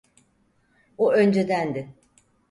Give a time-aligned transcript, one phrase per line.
[0.97, 1.93] O öncedendi.